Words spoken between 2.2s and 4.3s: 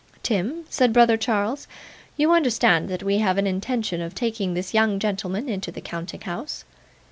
understand that we have an intention of